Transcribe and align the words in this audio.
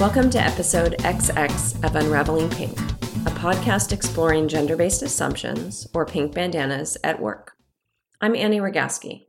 Welcome 0.00 0.30
to 0.30 0.42
episode 0.42 0.96
XX 1.00 1.84
of 1.84 1.94
Unraveling 1.94 2.48
Pink, 2.48 2.72
a 2.80 3.32
podcast 3.36 3.92
exploring 3.92 4.48
gender 4.48 4.74
based 4.74 5.02
assumptions 5.02 5.86
or 5.92 6.06
pink 6.06 6.32
bandanas 6.32 6.96
at 7.04 7.20
work. 7.20 7.52
I'm 8.18 8.34
Annie 8.34 8.60
Rogaski. 8.60 9.26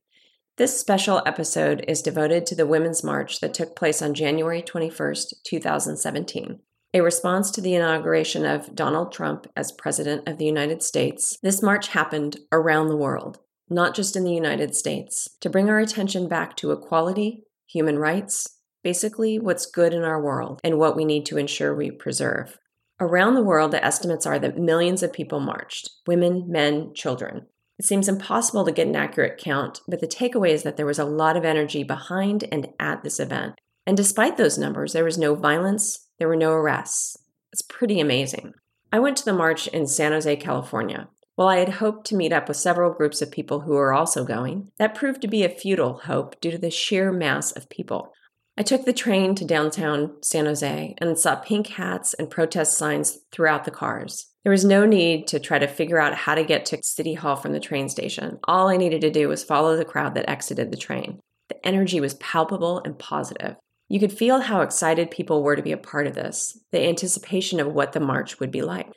This 0.56 0.80
special 0.80 1.24
episode 1.26 1.84
is 1.90 2.02
devoted 2.02 2.46
to 2.46 2.56
the 2.56 2.66
Women's 2.66 3.04
March 3.04 3.42
that 3.42 3.54
took 3.54 3.76
place 3.76 4.02
on 4.02 4.14
January 4.14 4.62
21st, 4.62 5.34
2017. 5.44 6.62
A 6.94 7.02
response 7.02 7.52
to 7.52 7.60
the 7.60 7.76
inauguration 7.76 8.46
of 8.46 8.74
Donald 8.74 9.12
Trump 9.12 9.48
as 9.58 9.74
President 9.74 10.26
of 10.26 10.38
the 10.38 10.46
United 10.46 10.82
States, 10.82 11.38
this 11.44 11.62
march 11.62 11.90
happened 11.90 12.38
around 12.50 12.88
the 12.88 12.96
world, 12.96 13.40
not 13.70 13.94
just 13.94 14.16
in 14.16 14.24
the 14.24 14.34
United 14.34 14.74
States, 14.74 15.36
to 15.42 15.50
bring 15.50 15.70
our 15.70 15.80
attention 15.80 16.30
back 16.30 16.56
to 16.56 16.72
equality, 16.72 17.44
human 17.68 18.00
rights, 18.00 18.61
basically 18.84 19.40
what's 19.40 19.66
good 19.66 19.94
in 19.94 20.04
our 20.04 20.22
world 20.22 20.60
and 20.64 20.78
what 20.78 20.96
we 20.96 21.06
need 21.06 21.26
to 21.28 21.38
ensure 21.38 21.76
we 21.76 21.92
preserve. 21.92 22.58
Around 23.00 23.34
the 23.34 23.44
world, 23.44 23.72
the 23.72 23.84
estimates 23.84 24.26
are 24.26 24.38
that 24.40 24.58
millions 24.58 25.02
of 25.02 25.12
people 25.12 25.40
marched 25.40 25.90
women, 26.06 26.46
men, 26.48 26.94
children. 26.94 27.48
It 27.80 27.86
seems 27.86 28.08
impossible 28.08 28.64
to 28.66 28.72
get 28.72 28.88
an 28.88 28.96
accurate 28.96 29.40
count, 29.40 29.82
but 29.88 30.02
the 30.02 30.08
takeaway 30.08 30.50
is 30.50 30.62
that 30.64 30.78
there 30.78 30.86
was 30.86 31.00
a 31.00 31.06
lot 31.06 31.36
of 31.36 31.44
energy 31.44 31.84
behind 31.84 32.48
and 32.52 32.68
at 32.80 33.04
this 33.04 33.20
event. 33.20 33.56
And 33.88 33.98
despite 33.98 34.38
those 34.38 34.58
numbers, 34.58 34.94
there 34.94 35.04
was 35.04 35.18
no 35.18 35.34
violence, 35.34 36.08
there 36.20 36.28
were 36.28 36.36
no 36.36 36.52
arrests. 36.52 37.18
It's 37.52 37.64
pretty 37.64 38.00
amazing. 38.00 38.54
I 38.92 39.00
went 39.00 39.18
to 39.18 39.26
the 39.26 39.34
march 39.34 39.68
in 39.68 39.88
San 39.88 40.12
Jose, 40.12 40.36
California. 40.36 41.10
While 41.36 41.48
I 41.48 41.58
had 41.58 41.70
hoped 41.70 42.06
to 42.08 42.16
meet 42.16 42.32
up 42.32 42.48
with 42.48 42.58
several 42.58 42.94
groups 42.94 43.22
of 43.22 43.32
people 43.32 43.62
who 43.62 43.72
were 43.72 43.94
also 43.94 44.24
going, 44.26 44.70
that 44.78 44.94
proved 44.94 45.22
to 45.22 45.28
be 45.28 45.44
a 45.44 45.50
futile 45.50 46.02
hope 46.04 46.40
due 46.40 46.52
to 46.52 46.60
the 46.60 46.70
sheer 46.70 47.12
mass 47.12 47.52
of 47.52 47.70
people. 47.70 48.14
I 48.58 48.64
took 48.64 48.86
the 48.86 48.94
train 48.94 49.34
to 49.36 49.46
downtown 49.46 50.18
San 50.22 50.46
Jose 50.46 50.96
and 50.98 51.18
saw 51.18 51.36
pink 51.36 51.68
hats 51.68 52.14
and 52.14 52.30
protest 52.30 52.78
signs 52.78 53.20
throughout 53.32 53.64
the 53.64 53.72
cars. 53.72 54.28
There 54.44 54.52
was 54.52 54.66
no 54.66 54.86
need 54.86 55.28
to 55.28 55.40
try 55.40 55.60
to 55.60 55.68
figure 55.68 56.00
out 56.00 56.16
how 56.16 56.36
to 56.36 56.44
get 56.44 56.66
to 56.68 56.84
City 56.84 57.14
Hall 57.14 57.36
from 57.36 57.54
the 57.54 57.60
train 57.60 57.90
station. 57.90 58.40
All 58.46 58.68
I 58.68 58.78
needed 58.78 59.02
to 59.02 59.12
do 59.12 59.30
was 59.30 59.44
follow 59.44 59.78
the 59.78 59.86
crowd 59.86 60.16
that 60.16 60.30
exited 60.30 60.72
the 60.72 60.78
train. 60.78 61.20
The 61.48 61.66
energy 61.66 62.00
was 62.00 62.16
palpable 62.16 62.82
and 62.84 62.98
positive. 62.98 63.56
You 63.88 64.00
could 64.00 64.14
feel 64.14 64.42
how 64.42 64.62
excited 64.62 65.12
people 65.12 65.44
were 65.44 65.56
to 65.56 65.62
be 65.62 65.74
a 65.74 65.78
part 65.78 66.08
of 66.08 66.16
this, 66.16 66.58
the 66.72 66.82
anticipation 66.82 67.60
of 67.60 67.74
what 67.74 67.94
the 67.94 68.00
march 68.00 68.40
would 68.40 68.52
be 68.52 68.62
like. 68.62 68.88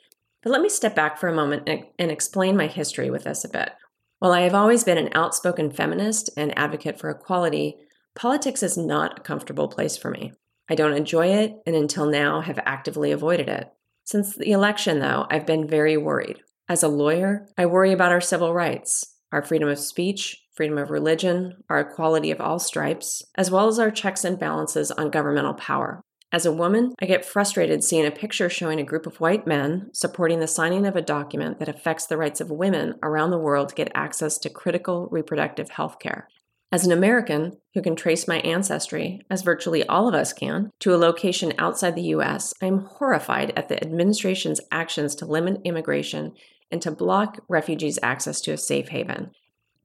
But 0.41 0.51
let 0.51 0.61
me 0.61 0.69
step 0.69 0.95
back 0.95 1.17
for 1.17 1.27
a 1.27 1.35
moment 1.35 1.69
and, 1.97 2.11
explain 2.11 2.55
my 2.55 2.67
history 2.67 3.09
with 3.09 3.23
this 3.23 3.43
a 3.43 3.49
bit. 3.49 3.71
While 4.19 4.31
I 4.31 4.41
have 4.41 4.55
always 4.55 4.83
been 4.83 4.97
an 4.97 5.09
outspoken 5.13 5.69
feminist 5.69 6.29
and 6.37 6.57
advocate 6.57 6.99
for 6.99 7.09
equality, 7.09 7.77
Politics 8.15 8.63
is 8.63 8.77
not 8.77 9.19
a 9.19 9.21
comfortable 9.21 9.67
place 9.67 9.97
for 9.97 10.09
me. 10.09 10.31
I 10.69 10.75
don't 10.75 10.93
enjoy 10.93 11.27
it, 11.27 11.61
and 11.67 11.75
until 11.75 12.05
now 12.05 12.41
have 12.41 12.59
actively 12.65 13.11
avoided 13.11 13.49
it. 13.49 13.71
Since 14.05 14.35
the 14.35 14.51
election, 14.51 14.99
though, 14.99 15.27
I've 15.29 15.45
been 15.45 15.67
very 15.67 15.97
worried. 15.97 16.41
As 16.69 16.81
a 16.81 16.87
lawyer, 16.87 17.47
I 17.57 17.65
worry 17.65 17.91
about 17.91 18.11
our 18.11 18.21
civil 18.21 18.53
rights, 18.53 19.15
our 19.31 19.43
freedom 19.43 19.67
of 19.67 19.79
speech, 19.79 20.43
freedom 20.53 20.77
of 20.77 20.89
religion, 20.89 21.63
our 21.69 21.81
equality 21.81 22.31
of 22.31 22.39
all 22.39 22.57
stripes, 22.57 23.21
as 23.35 23.51
well 23.51 23.67
as 23.67 23.79
our 23.79 23.91
checks 23.91 24.23
and 24.23 24.39
balances 24.39 24.91
on 24.91 25.11
governmental 25.11 25.53
power. 25.53 26.01
As 26.31 26.45
a 26.45 26.51
woman, 26.51 26.93
I 27.01 27.05
get 27.05 27.25
frustrated 27.25 27.83
seeing 27.83 28.05
a 28.05 28.11
picture 28.11 28.49
showing 28.49 28.79
a 28.79 28.85
group 28.85 29.05
of 29.05 29.19
white 29.19 29.45
men 29.45 29.89
supporting 29.93 30.39
the 30.39 30.47
signing 30.47 30.85
of 30.85 30.95
a 30.95 31.01
document 31.01 31.59
that 31.59 31.69
affects 31.69 32.07
the 32.07 32.17
rights 32.17 32.41
of 32.41 32.49
women 32.49 32.95
around 33.03 33.31
the 33.31 33.37
world 33.37 33.69
to 33.69 33.75
get 33.75 33.91
access 33.93 34.37
to 34.39 34.49
critical 34.49 35.07
reproductive 35.11 35.69
health 35.69 35.99
care. 35.99 36.29
As 36.71 36.85
an 36.85 36.91
American 36.91 37.57
who 37.73 37.81
can 37.81 37.95
trace 37.95 38.27
my 38.27 38.39
ancestry, 38.39 39.21
as 39.29 39.43
virtually 39.43 39.85
all 39.87 40.07
of 40.07 40.15
us 40.15 40.33
can, 40.33 40.71
to 40.79 40.93
a 40.93 40.97
location 40.97 41.53
outside 41.57 41.95
the 41.95 42.13
US, 42.15 42.53
I 42.61 42.65
am 42.65 42.79
horrified 42.79 43.53
at 43.55 43.69
the 43.69 43.81
administration's 43.81 44.61
actions 44.71 45.15
to 45.15 45.25
limit 45.25 45.61
immigration 45.63 46.33
and 46.71 46.81
to 46.81 46.91
block 46.91 47.39
refugees' 47.47 47.99
access 48.01 48.41
to 48.41 48.51
a 48.51 48.57
safe 48.57 48.89
haven. 48.89 49.31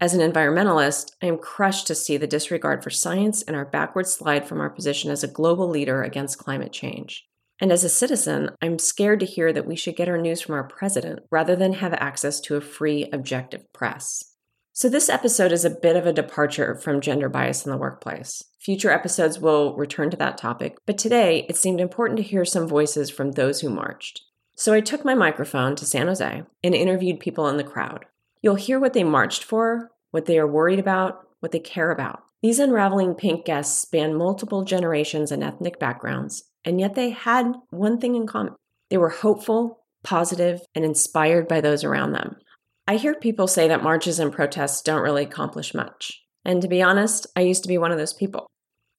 As 0.00 0.14
an 0.14 0.32
environmentalist, 0.32 1.12
I 1.22 1.26
am 1.26 1.36
crushed 1.36 1.86
to 1.88 1.94
see 1.94 2.16
the 2.16 2.26
disregard 2.26 2.82
for 2.82 2.88
science 2.88 3.42
and 3.42 3.54
our 3.54 3.66
backward 3.66 4.06
slide 4.06 4.48
from 4.48 4.60
our 4.60 4.70
position 4.70 5.10
as 5.10 5.22
a 5.22 5.28
global 5.28 5.68
leader 5.68 6.02
against 6.02 6.38
climate 6.38 6.72
change. 6.72 7.26
And 7.60 7.70
as 7.70 7.84
a 7.84 7.90
citizen, 7.90 8.50
I'm 8.62 8.78
scared 8.78 9.20
to 9.20 9.26
hear 9.26 9.52
that 9.52 9.66
we 9.66 9.76
should 9.76 9.96
get 9.96 10.08
our 10.08 10.16
news 10.16 10.40
from 10.40 10.54
our 10.54 10.64
president 10.64 11.20
rather 11.30 11.54
than 11.54 11.74
have 11.74 11.92
access 11.92 12.40
to 12.40 12.56
a 12.56 12.62
free, 12.62 13.10
objective 13.12 13.70
press. 13.74 14.29
So, 14.80 14.88
this 14.88 15.10
episode 15.10 15.52
is 15.52 15.66
a 15.66 15.68
bit 15.68 15.94
of 15.94 16.06
a 16.06 16.12
departure 16.14 16.74
from 16.74 17.02
gender 17.02 17.28
bias 17.28 17.66
in 17.66 17.70
the 17.70 17.76
workplace. 17.76 18.42
Future 18.58 18.90
episodes 18.90 19.38
will 19.38 19.76
return 19.76 20.08
to 20.08 20.16
that 20.16 20.38
topic, 20.38 20.78
but 20.86 20.96
today 20.96 21.44
it 21.50 21.56
seemed 21.58 21.82
important 21.82 22.16
to 22.16 22.22
hear 22.22 22.46
some 22.46 22.66
voices 22.66 23.10
from 23.10 23.32
those 23.32 23.60
who 23.60 23.68
marched. 23.68 24.22
So, 24.54 24.72
I 24.72 24.80
took 24.80 25.04
my 25.04 25.14
microphone 25.14 25.76
to 25.76 25.84
San 25.84 26.06
Jose 26.06 26.44
and 26.64 26.74
interviewed 26.74 27.20
people 27.20 27.46
in 27.48 27.58
the 27.58 27.62
crowd. 27.62 28.06
You'll 28.40 28.54
hear 28.54 28.80
what 28.80 28.94
they 28.94 29.04
marched 29.04 29.44
for, 29.44 29.90
what 30.12 30.24
they 30.24 30.38
are 30.38 30.46
worried 30.46 30.78
about, 30.78 31.28
what 31.40 31.52
they 31.52 31.60
care 31.60 31.90
about. 31.90 32.22
These 32.40 32.58
unraveling 32.58 33.16
pink 33.16 33.44
guests 33.44 33.82
span 33.82 34.14
multiple 34.14 34.64
generations 34.64 35.30
and 35.30 35.44
ethnic 35.44 35.78
backgrounds, 35.78 36.44
and 36.64 36.80
yet 36.80 36.94
they 36.94 37.10
had 37.10 37.52
one 37.68 37.98
thing 37.98 38.14
in 38.14 38.26
common 38.26 38.54
they 38.88 38.96
were 38.96 39.10
hopeful, 39.10 39.80
positive, 40.02 40.62
and 40.74 40.86
inspired 40.86 41.48
by 41.48 41.60
those 41.60 41.84
around 41.84 42.12
them. 42.12 42.36
I 42.90 42.96
hear 42.96 43.14
people 43.14 43.46
say 43.46 43.68
that 43.68 43.84
marches 43.84 44.18
and 44.18 44.32
protests 44.32 44.82
don't 44.82 45.02
really 45.02 45.22
accomplish 45.22 45.74
much. 45.74 46.24
And 46.44 46.60
to 46.60 46.66
be 46.66 46.82
honest, 46.82 47.24
I 47.36 47.42
used 47.42 47.62
to 47.62 47.68
be 47.68 47.78
one 47.78 47.92
of 47.92 47.98
those 47.98 48.12
people. 48.12 48.50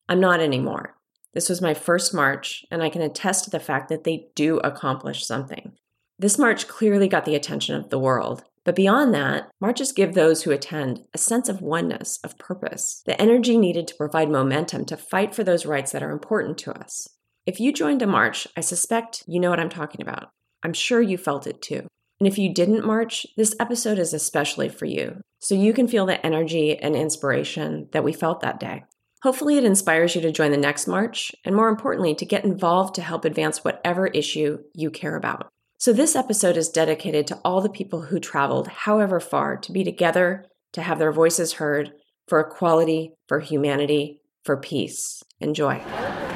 I'm 0.07 0.21
not 0.21 0.39
anymore. 0.39 0.95
This 1.33 1.49
was 1.49 1.61
my 1.61 1.73
first 1.73 2.13
march, 2.13 2.63
and 2.71 2.81
I 2.81 2.89
can 2.89 3.01
attest 3.01 3.43
to 3.43 3.49
the 3.49 3.59
fact 3.59 3.89
that 3.89 4.05
they 4.05 4.27
do 4.33 4.59
accomplish 4.59 5.25
something. 5.25 5.73
This 6.17 6.39
march 6.39 6.69
clearly 6.69 7.09
got 7.09 7.25
the 7.25 7.35
attention 7.35 7.75
of 7.75 7.89
the 7.89 7.99
world. 7.99 8.45
But 8.63 8.77
beyond 8.77 9.13
that, 9.13 9.49
marches 9.59 9.91
give 9.91 10.13
those 10.13 10.43
who 10.43 10.51
attend 10.51 11.03
a 11.13 11.17
sense 11.17 11.49
of 11.49 11.61
oneness, 11.61 12.17
of 12.23 12.37
purpose, 12.37 13.03
the 13.05 13.21
energy 13.21 13.57
needed 13.57 13.89
to 13.89 13.95
provide 13.95 14.29
momentum 14.29 14.85
to 14.85 14.95
fight 14.95 15.35
for 15.35 15.43
those 15.43 15.65
rights 15.65 15.91
that 15.91 16.01
are 16.01 16.11
important 16.11 16.57
to 16.59 16.71
us. 16.71 17.09
If 17.45 17.59
you 17.59 17.73
joined 17.73 18.01
a 18.01 18.07
march, 18.07 18.47
I 18.55 18.61
suspect 18.61 19.25
you 19.27 19.41
know 19.41 19.49
what 19.49 19.59
I'm 19.59 19.67
talking 19.67 20.01
about. 20.01 20.29
I'm 20.63 20.71
sure 20.71 21.01
you 21.01 21.17
felt 21.17 21.45
it 21.45 21.61
too. 21.61 21.87
And 22.21 22.27
if 22.27 22.37
you 22.37 22.53
didn't 22.53 22.85
march, 22.85 23.25
this 23.35 23.55
episode 23.59 23.97
is 23.97 24.13
especially 24.13 24.69
for 24.69 24.85
you, 24.85 25.21
so 25.39 25.55
you 25.55 25.73
can 25.73 25.87
feel 25.87 26.05
the 26.05 26.23
energy 26.23 26.77
and 26.77 26.95
inspiration 26.95 27.87
that 27.93 28.03
we 28.03 28.13
felt 28.13 28.41
that 28.41 28.59
day. 28.59 28.83
Hopefully, 29.23 29.57
it 29.57 29.63
inspires 29.63 30.13
you 30.13 30.21
to 30.21 30.31
join 30.31 30.51
the 30.51 30.57
next 30.57 30.85
march, 30.85 31.31
and 31.43 31.55
more 31.55 31.67
importantly, 31.67 32.13
to 32.13 32.23
get 32.23 32.45
involved 32.45 32.93
to 32.93 33.01
help 33.01 33.25
advance 33.25 33.63
whatever 33.63 34.05
issue 34.05 34.59
you 34.75 34.91
care 34.91 35.15
about. 35.15 35.49
So, 35.79 35.93
this 35.93 36.15
episode 36.15 36.57
is 36.57 36.69
dedicated 36.69 37.25
to 37.25 37.39
all 37.43 37.59
the 37.59 37.69
people 37.69 38.01
who 38.03 38.19
traveled, 38.19 38.67
however 38.67 39.19
far, 39.19 39.57
to 39.57 39.71
be 39.71 39.83
together, 39.83 40.45
to 40.73 40.83
have 40.83 40.99
their 40.99 41.11
voices 41.11 41.53
heard, 41.53 41.91
for 42.27 42.39
equality, 42.39 43.13
for 43.27 43.39
humanity, 43.39 44.21
for 44.45 44.57
peace. 44.57 45.23
and 45.41 45.47
Enjoy. 45.49 46.30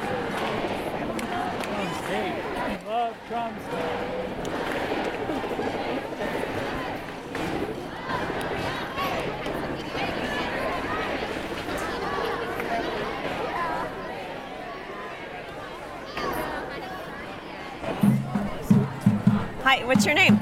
Hi, 19.66 19.84
what's 19.84 20.06
your 20.06 20.14
name? 20.14 20.36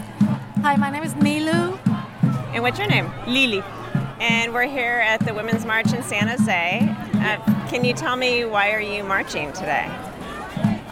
Hi, 0.60 0.76
my 0.76 0.90
name 0.90 1.02
is 1.02 1.14
Nilu. 1.14 1.78
And 2.52 2.62
what's 2.62 2.78
your 2.78 2.88
name? 2.88 3.10
Lily. 3.26 3.62
And 4.20 4.52
we're 4.52 4.68
here 4.68 5.00
at 5.02 5.24
the 5.24 5.32
Women's 5.32 5.64
March 5.64 5.94
in 5.94 6.02
San 6.02 6.28
Jose. 6.28 6.80
Uh, 7.14 7.68
can 7.70 7.86
you 7.86 7.94
tell 7.94 8.16
me 8.16 8.44
why 8.44 8.72
are 8.72 8.82
you 8.82 9.02
marching 9.02 9.50
today? 9.54 9.86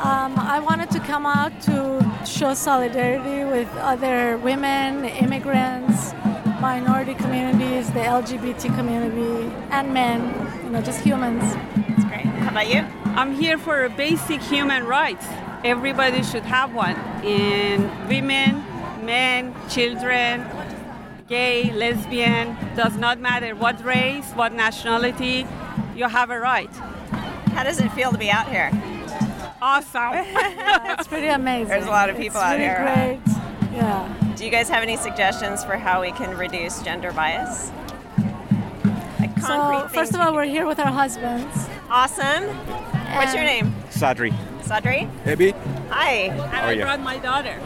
Um, 0.01 0.33
I 0.39 0.61
wanted 0.65 0.91
to 0.93 1.01
come 1.01 1.27
out 1.27 1.53
to 1.65 2.25
show 2.25 2.55
solidarity 2.55 3.45
with 3.45 3.69
other 3.77 4.39
women, 4.39 5.05
immigrants, 5.05 6.15
minority 6.59 7.13
communities, 7.13 7.89
the 7.89 8.01
LGBT 8.01 8.75
community, 8.75 9.55
and 9.73 9.93
men, 9.93 10.65
you 10.65 10.71
know, 10.71 10.81
just 10.81 11.03
humans. 11.03 11.43
That's 11.43 12.05
great. 12.05 12.25
How 12.25 12.49
about 12.49 12.73
you? 12.73 12.87
I'm 13.15 13.35
here 13.35 13.59
for 13.59 13.91
basic 13.91 14.41
human 14.41 14.85
rights 14.85 15.27
everybody 15.65 16.23
should 16.23 16.45
have 16.45 16.75
one. 16.75 16.97
In 17.25 17.91
women, 18.09 18.65
men, 19.05 19.55
children, 19.69 20.45
gay, 21.29 21.73
lesbian, 21.73 22.57
does 22.77 22.97
not 22.97 23.21
matter 23.21 23.55
what 23.55 23.83
race, 23.85 24.31
what 24.33 24.53
nationality, 24.53 25.47
you 25.95 26.09
have 26.09 26.31
a 26.31 26.39
right. 26.39 26.75
How 27.55 27.65
does 27.65 27.81
it 27.81 27.91
feel 27.93 28.11
to 28.11 28.19
be 28.19 28.31
out 28.31 28.49
here? 28.49 28.71
Awesome. 29.61 30.13
yeah, 30.15 30.95
it's 30.99 31.07
pretty 31.07 31.29
amazing. 31.29 31.69
There's 31.69 31.87
a 31.87 31.91
lot 31.91 32.11
of 32.11 32.17
people 32.17 32.41
it's 32.41 32.45
out 32.45 32.59
really 32.59 32.65
here. 32.65 33.21
Great. 33.23 33.37
Yeah. 33.73 34.35
Do 34.37 34.45
you 34.45 34.51
guys 34.51 34.69
have 34.69 34.83
any 34.83 34.97
suggestions 34.97 35.65
for 35.65 35.77
how 35.77 36.01
we 36.01 36.11
can 36.13 36.37
reduce 36.37 36.83
gender 36.83 37.13
bias? 37.13 37.71
Like 39.21 39.39
so, 39.39 39.89
first 39.93 40.15
of 40.15 40.21
all, 40.21 40.35
we're 40.35 40.45
here 40.45 40.67
with 40.67 40.81
our 40.81 40.91
husbands. 40.91 41.69
Awesome. 41.89 42.49
What's 43.15 43.35
your 43.35 43.45
name? 43.45 43.73
Sadri. 43.91 44.35
Sadri? 44.63 45.09
Abby? 45.27 45.51
Hi. 45.91 46.13
And 46.31 46.41
are 46.41 46.55
I 46.69 46.73
you? 46.73 46.83
brought 46.83 47.01
my 47.01 47.19
daughter. 47.19 47.59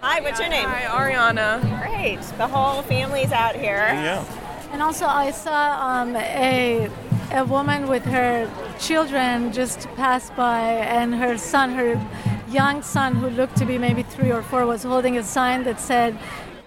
Hi, 0.00 0.20
what's 0.20 0.40
your 0.40 0.48
name? 0.48 0.68
Hi, 0.68 0.82
Ariana. 1.12 1.60
Great. 1.82 2.20
The 2.38 2.46
whole 2.48 2.82
family's 2.82 3.32
out 3.32 3.54
here. 3.54 3.76
Yeah. 3.92 4.24
And 4.72 4.82
also, 4.82 5.06
I 5.06 5.30
saw 5.30 5.78
um, 6.00 6.16
a 6.16 6.88
a 7.32 7.44
woman 7.44 7.86
with 7.88 8.04
her 8.06 8.50
children 8.78 9.52
just 9.52 9.86
pass 9.94 10.30
by, 10.30 10.62
and 10.98 11.14
her 11.14 11.38
son, 11.38 11.70
her 11.74 12.00
young 12.50 12.82
son, 12.82 13.14
who 13.14 13.28
looked 13.30 13.56
to 13.56 13.64
be 13.64 13.78
maybe 13.78 14.02
three 14.02 14.32
or 14.32 14.42
four, 14.42 14.66
was 14.66 14.82
holding 14.82 15.16
a 15.18 15.22
sign 15.22 15.64
that 15.64 15.80
said, 15.80 16.16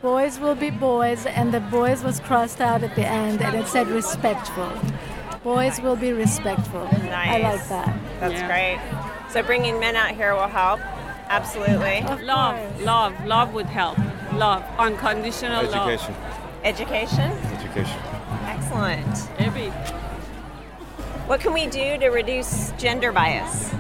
"Boys 0.02 0.40
will 0.40 0.56
be 0.56 0.70
boys," 0.70 1.26
and 1.26 1.54
the 1.54 1.60
boys 1.60 2.04
was 2.04 2.20
crossed 2.20 2.62
out 2.62 2.84
at 2.84 2.96
the 2.96 3.06
end, 3.06 3.42
and 3.42 3.56
it 3.56 3.68
said 3.68 3.88
"respectful." 3.88 4.70
Boys 5.44 5.82
will 5.82 5.98
be 5.98 6.14
respectful. 6.14 6.86
Nice. 7.10 7.28
I 7.36 7.38
like 7.40 7.68
that. 7.68 7.94
That's 8.22 8.34
Yeah. 8.34 8.48
great. 8.48 8.80
So 9.34 9.42
bringing 9.42 9.80
men 9.80 9.96
out 9.96 10.12
here 10.12 10.36
will 10.36 10.48
help. 10.48 10.80
Absolutely. 11.28 12.02
Love, 12.24 12.80
love, 12.82 13.26
love 13.26 13.52
would 13.56 13.66
help. 13.66 13.98
Love, 14.34 14.64
unconditional 14.78 15.64
love. 15.72 15.90
Education. 15.90 16.16
Education. 16.64 17.32
Education. 17.58 18.00
Excellent. 18.44 19.30
Every 19.40 19.72
What 21.26 21.40
can 21.40 21.52
we 21.52 21.66
do 21.66 21.98
to 21.98 22.10
reduce 22.10 22.74
gender 22.78 23.12
bias? 23.12 23.72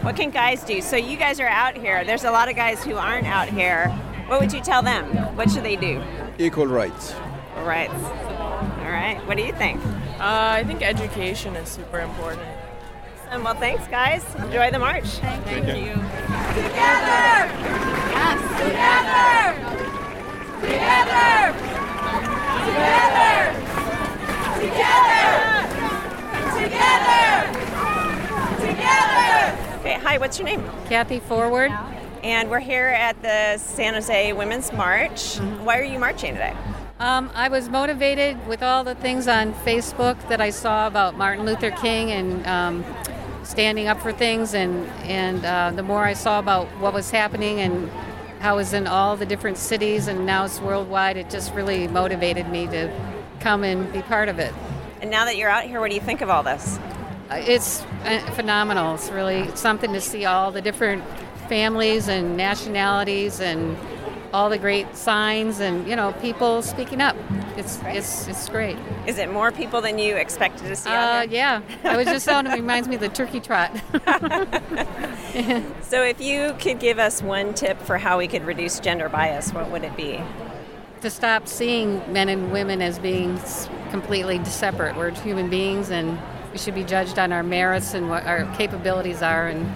What 0.00 0.16
can 0.16 0.30
guys 0.30 0.64
do? 0.64 0.80
So 0.80 0.96
you 0.96 1.18
guys 1.18 1.38
are 1.38 1.48
out 1.48 1.76
here. 1.76 2.02
There's 2.06 2.24
a 2.24 2.30
lot 2.30 2.48
of 2.48 2.56
guys 2.56 2.82
who 2.82 2.94
aren't 2.94 3.26
out 3.26 3.50
here. 3.50 3.90
What 4.26 4.40
would 4.40 4.54
you 4.54 4.62
tell 4.62 4.80
them? 4.80 5.04
What 5.36 5.50
should 5.50 5.64
they 5.64 5.76
do? 5.76 6.02
Equal 6.38 6.66
rights. 6.66 7.14
Rights. 7.58 7.92
All 7.92 8.90
right. 8.90 9.20
What 9.26 9.36
do 9.36 9.42
you 9.42 9.52
think? 9.52 9.84
Uh, 10.18 10.56
I 10.56 10.64
think 10.64 10.80
education 10.80 11.56
is 11.56 11.68
super 11.68 12.00
important. 12.00 12.48
Um, 13.30 13.42
well, 13.42 13.54
thanks, 13.54 13.86
guys. 13.88 14.24
Enjoy 14.36 14.70
the 14.70 14.78
march. 14.78 15.04
Thank 15.04 15.46
you. 15.50 15.56
You. 15.56 15.92
Together! 15.94 17.50
Yes, 18.14 18.40
together! 18.62 19.52
Together! 20.60 21.52
Together! 22.66 23.52
Together! 26.54 27.26
Together! 28.60 29.80
Okay. 29.80 29.98
Hi. 30.02 30.18
What's 30.18 30.38
your 30.38 30.46
name? 30.46 30.62
Kathy 30.88 31.18
Forward. 31.18 31.72
And 32.22 32.48
we're 32.48 32.60
here 32.60 32.88
at 32.88 33.20
the 33.22 33.58
San 33.58 33.94
Jose 33.94 34.32
Women's 34.32 34.72
March. 34.72 35.36
Why 35.36 35.78
are 35.78 35.84
you 35.84 35.98
marching 35.98 36.32
today? 36.34 36.56
Um, 36.98 37.30
I 37.34 37.48
was 37.48 37.68
motivated 37.68 38.46
with 38.46 38.62
all 38.62 38.82
the 38.82 38.94
things 38.94 39.28
on 39.28 39.52
Facebook 39.52 40.16
that 40.28 40.40
I 40.40 40.48
saw 40.50 40.86
about 40.86 41.16
Martin 41.16 41.44
Luther 41.44 41.70
King 41.70 42.10
and 42.10 42.46
um, 42.46 42.84
standing 43.46 43.86
up 43.86 44.00
for 44.00 44.12
things, 44.12 44.54
and 44.54 44.86
and 45.04 45.44
uh, 45.44 45.72
the 45.74 45.82
more 45.82 46.04
I 46.04 46.14
saw 46.14 46.38
about 46.38 46.66
what 46.80 46.92
was 46.92 47.10
happening 47.10 47.60
and 47.60 47.90
how 48.40 48.54
it 48.54 48.56
was 48.58 48.72
in 48.72 48.86
all 48.86 49.16
the 49.16 49.26
different 49.26 49.56
cities 49.56 50.08
and 50.08 50.26
now 50.26 50.44
it's 50.44 50.60
worldwide, 50.60 51.16
it 51.16 51.30
just 51.30 51.54
really 51.54 51.88
motivated 51.88 52.48
me 52.50 52.66
to 52.66 52.92
come 53.40 53.64
and 53.64 53.90
be 53.92 54.02
part 54.02 54.28
of 54.28 54.38
it. 54.38 54.52
And 55.00 55.10
now 55.10 55.24
that 55.24 55.36
you're 55.36 55.48
out 55.48 55.64
here, 55.64 55.80
what 55.80 55.88
do 55.88 55.94
you 55.94 56.02
think 56.02 56.20
of 56.20 56.28
all 56.28 56.42
this? 56.42 56.78
Uh, 57.30 57.36
It's 57.36 57.82
uh, 58.04 58.20
phenomenal. 58.34 58.94
It's 58.94 59.10
really 59.10 59.54
something 59.56 59.92
to 59.92 60.00
see 60.00 60.26
all 60.26 60.50
the 60.50 60.60
different 60.60 61.02
families 61.48 62.08
and 62.08 62.36
nationalities 62.36 63.40
and 63.40 63.76
all 64.36 64.50
the 64.50 64.58
great 64.58 64.94
signs 64.94 65.60
and 65.60 65.88
you 65.88 65.96
know 65.96 66.12
people 66.20 66.60
speaking 66.60 67.00
up. 67.00 67.16
It's 67.56 67.80
it's 67.84 68.28
it's 68.28 68.48
great. 68.50 68.76
Is 69.06 69.16
it 69.16 69.32
more 69.32 69.50
people 69.50 69.80
than 69.80 69.98
you 69.98 70.14
expected 70.16 70.66
to 70.68 70.76
see 70.76 70.90
Uh, 70.90 71.22
yeah, 71.22 71.62
I 71.84 71.96
was 71.96 72.06
just 72.06 72.28
on. 72.28 72.46
It 72.46 72.52
reminds 72.52 72.86
me 72.86 72.96
of 72.96 73.00
the 73.00 73.08
turkey 73.08 73.40
trot. 73.40 73.72
So, 75.82 76.02
if 76.02 76.18
you 76.18 76.54
could 76.58 76.80
give 76.80 76.98
us 76.98 77.22
one 77.22 77.52
tip 77.52 77.78
for 77.82 77.98
how 77.98 78.16
we 78.16 78.26
could 78.26 78.46
reduce 78.46 78.80
gender 78.80 79.10
bias, 79.10 79.52
what 79.52 79.70
would 79.70 79.84
it 79.84 79.94
be? 79.94 80.18
to 81.02 81.10
stop 81.10 81.46
seeing 81.46 82.00
men 82.10 82.30
and 82.30 82.50
women 82.50 82.80
as 82.80 82.98
being 82.98 83.38
completely 83.90 84.42
separate. 84.46 84.96
We're 84.96 85.10
human 85.10 85.50
beings, 85.50 85.90
and 85.90 86.18
we 86.52 86.58
should 86.58 86.74
be 86.74 86.84
judged 86.84 87.18
on 87.18 87.32
our 87.32 87.42
merits 87.42 87.92
and 87.92 88.08
what 88.08 88.24
our 88.24 88.46
capabilities 88.56 89.20
are, 89.20 89.46
and 89.46 89.70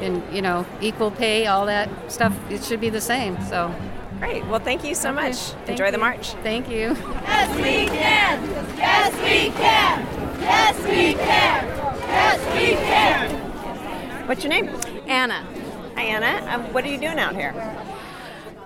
and 0.00 0.22
you 0.34 0.42
know, 0.42 0.66
equal 0.80 1.10
pay, 1.10 1.46
all 1.46 1.66
that 1.66 1.88
stuff. 2.10 2.36
It 2.50 2.62
should 2.64 2.80
be 2.80 2.90
the 2.90 3.00
same. 3.00 3.40
So. 3.46 3.74
Great. 4.18 4.44
Well, 4.46 4.58
thank 4.58 4.82
you 4.82 4.96
so 4.96 5.12
much. 5.12 5.36
Thank 5.36 5.68
Enjoy 5.70 5.90
the 5.92 5.98
march. 5.98 6.32
Thank 6.42 6.68
you. 6.68 6.96
Yes, 7.22 7.56
we 7.56 7.86
can. 7.86 8.76
Yes, 8.76 9.14
we 9.22 9.50
can. 9.52 10.40
Yes, 10.40 10.76
we 10.82 11.14
can. 11.14 11.66
Yes, 12.08 12.54
we 12.54 12.74
can. 12.74 14.26
What's 14.26 14.42
your 14.42 14.50
name? 14.50 14.74
Anna. 15.06 15.46
Hi, 15.94 16.02
Anna. 16.02 16.52
Um, 16.52 16.72
what 16.72 16.84
are 16.84 16.88
you 16.88 16.98
doing 16.98 17.18
out 17.18 17.36
here? 17.36 17.54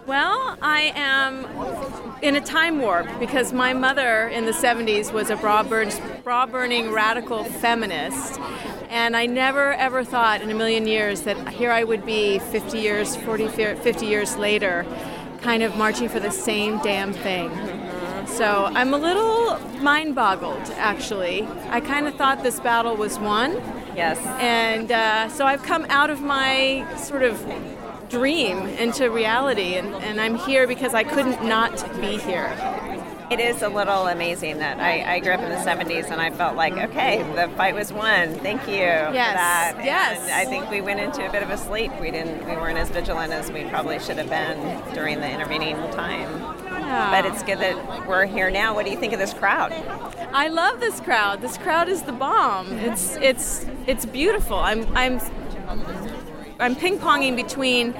Well, 0.06 0.56
I 0.60 0.92
am 0.96 1.46
in 2.22 2.34
a 2.34 2.40
time 2.40 2.80
warp 2.80 3.06
because 3.20 3.52
my 3.52 3.72
mother 3.72 4.28
in 4.28 4.46
the 4.46 4.52
70s 4.52 5.12
was 5.12 5.30
a 5.30 5.36
bra, 5.36 5.62
burn, 5.62 5.90
bra 6.24 6.46
burning 6.46 6.92
radical 6.92 7.44
feminist. 7.44 8.40
And 8.92 9.16
I 9.16 9.24
never 9.24 9.72
ever 9.72 10.04
thought 10.04 10.42
in 10.42 10.50
a 10.50 10.54
million 10.54 10.86
years 10.86 11.22
that 11.22 11.48
here 11.48 11.72
I 11.72 11.82
would 11.82 12.04
be 12.04 12.38
50 12.38 12.78
years, 12.78 13.16
40, 13.16 13.48
50 13.48 14.04
years 14.04 14.36
later, 14.36 14.84
kind 15.40 15.62
of 15.62 15.78
marching 15.78 16.10
for 16.10 16.20
the 16.20 16.30
same 16.30 16.78
damn 16.80 17.14
thing. 17.14 17.50
So 18.26 18.66
I'm 18.74 18.92
a 18.92 18.98
little 18.98 19.58
mind 19.80 20.14
boggled, 20.14 20.70
actually. 20.76 21.48
I 21.70 21.80
kind 21.80 22.06
of 22.06 22.16
thought 22.16 22.42
this 22.42 22.60
battle 22.60 22.94
was 22.94 23.18
won. 23.18 23.52
Yes. 23.96 24.18
And 24.38 24.92
uh, 24.92 25.30
so 25.30 25.46
I've 25.46 25.62
come 25.62 25.86
out 25.88 26.10
of 26.10 26.20
my 26.20 26.86
sort 26.98 27.22
of 27.22 27.40
dream 28.22 28.66
into 28.68 29.10
reality, 29.10 29.74
and, 29.74 29.94
and 29.96 30.20
I'm 30.20 30.34
here 30.36 30.66
because 30.66 30.92
I 30.92 31.02
couldn't 31.02 31.42
not 31.44 31.72
be 32.00 32.18
here. 32.18 32.54
It 33.30 33.40
is 33.40 33.62
a 33.62 33.68
little 33.70 34.08
amazing 34.08 34.58
that 34.58 34.78
I, 34.78 35.14
I 35.14 35.18
grew 35.20 35.32
up 35.32 35.40
in 35.40 35.48
the 35.48 35.56
70s 35.56 36.10
and 36.10 36.20
I 36.20 36.28
felt 36.30 36.54
like, 36.54 36.74
okay, 36.74 37.22
the 37.34 37.48
fight 37.56 37.74
was 37.74 37.90
won. 37.90 38.34
Thank 38.40 38.60
you 38.68 38.74
for 38.74 39.14
Yes, 39.14 39.34
that. 39.34 39.80
yes. 39.82 40.20
And 40.20 40.32
I 40.32 40.44
think 40.44 40.68
we 40.70 40.82
went 40.82 41.00
into 41.00 41.26
a 41.26 41.32
bit 41.32 41.42
of 41.42 41.48
a 41.48 41.56
sleep. 41.56 41.90
We 41.98 42.10
didn't. 42.10 42.44
We 42.46 42.52
weren't 42.56 42.76
as 42.76 42.90
vigilant 42.90 43.32
as 43.32 43.50
we 43.50 43.64
probably 43.64 43.98
should 44.00 44.18
have 44.18 44.28
been 44.28 44.94
during 44.94 45.20
the 45.20 45.30
intervening 45.30 45.76
time. 45.92 46.28
Yeah. 46.66 47.22
But 47.22 47.32
it's 47.32 47.42
good 47.42 47.58
that 47.60 48.06
we're 48.06 48.26
here 48.26 48.50
now. 48.50 48.74
What 48.74 48.84
do 48.84 48.90
you 48.92 48.98
think 48.98 49.14
of 49.14 49.18
this 49.18 49.32
crowd? 49.32 49.72
I 50.34 50.48
love 50.48 50.80
this 50.80 51.00
crowd. 51.00 51.40
This 51.40 51.56
crowd 51.56 51.88
is 51.88 52.02
the 52.02 52.12
bomb. 52.12 52.70
It's 52.80 53.16
it's 53.16 53.64
it's 53.86 54.04
beautiful. 54.04 54.58
I'm 54.58 54.94
I'm 54.94 55.20
I'm 56.62 56.76
ping 56.76 56.98
ponging 56.98 57.34
between 57.34 57.92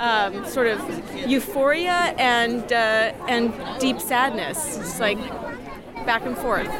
um, 0.00 0.44
sort 0.44 0.66
of 0.66 0.80
euphoria 1.28 2.14
and 2.18 2.72
uh, 2.72 3.12
and 3.28 3.54
deep 3.78 4.00
sadness. 4.00 4.78
It's 4.78 4.98
like 4.98 5.18
back 6.04 6.26
and 6.26 6.36
forth. 6.36 6.70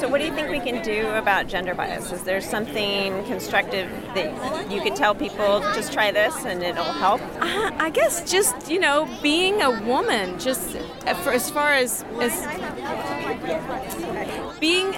So, 0.00 0.08
what 0.08 0.18
do 0.18 0.26
you 0.26 0.34
think 0.34 0.50
we 0.50 0.58
can 0.58 0.82
do 0.82 1.08
about 1.10 1.46
gender 1.46 1.74
bias? 1.74 2.10
Is 2.10 2.24
there 2.24 2.40
something 2.40 3.24
constructive 3.26 3.88
that 4.14 4.70
you 4.70 4.82
could 4.82 4.96
tell 4.96 5.14
people, 5.14 5.60
just 5.74 5.92
try 5.92 6.10
this 6.10 6.44
and 6.44 6.60
it'll 6.60 6.84
help? 6.84 7.20
Uh, 7.40 7.70
I 7.78 7.90
guess 7.90 8.28
just 8.28 8.68
you 8.68 8.80
know 8.80 9.08
being 9.22 9.62
a 9.62 9.70
woman, 9.82 10.40
just 10.40 10.76
uh, 11.06 11.14
for, 11.14 11.30
as 11.30 11.50
far 11.50 11.72
as 11.72 12.04
as 12.20 12.34
being 14.58 14.92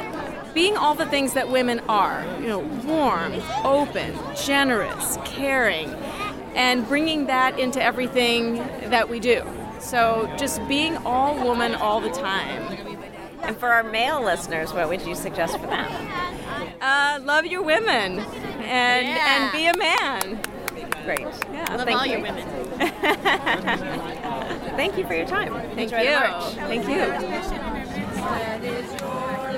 being 0.54 0.76
all 0.76 0.94
the 0.94 1.06
things 1.06 1.34
that 1.34 1.50
women 1.50 1.80
are, 1.88 2.24
you 2.40 2.46
know, 2.46 2.60
warm, 2.60 3.34
open, 3.64 4.16
generous, 4.36 5.18
caring, 5.24 5.88
and 6.54 6.86
bringing 6.86 7.26
that 7.26 7.58
into 7.58 7.82
everything 7.82 8.56
that 8.90 9.08
we 9.08 9.18
do. 9.18 9.42
So 9.80 10.32
just 10.38 10.66
being 10.68 10.96
all 10.98 11.34
woman 11.44 11.74
all 11.74 12.00
the 12.00 12.10
time. 12.10 12.62
And 13.42 13.56
for 13.56 13.68
our 13.68 13.82
male 13.82 14.22
listeners, 14.22 14.72
what 14.72 14.88
would 14.88 15.02
you 15.02 15.14
suggest 15.14 15.58
for 15.58 15.66
them? 15.66 15.90
Uh, 16.80 17.20
love 17.22 17.44
your 17.44 17.62
women 17.62 18.20
and 18.20 19.06
and 19.06 19.52
be 19.52 19.66
a 19.66 19.76
man. 19.76 20.40
Great. 21.04 21.20
Yeah, 21.52 21.74
love 21.76 21.84
thank 21.84 21.98
all 21.98 22.06
you. 22.06 22.12
your 22.12 22.22
women. 22.22 22.48
Thank 24.74 24.96
you 24.98 25.06
for 25.06 25.14
your 25.14 25.26
time. 25.26 25.52
Thank 25.74 25.92
Enjoy 25.92 26.00
you. 26.00 26.18
Thank 26.66 26.88
you. 29.44 29.50